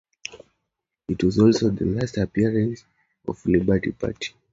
[1.09, 2.85] It was also the last appearance
[3.27, 4.33] of the Liberty Party.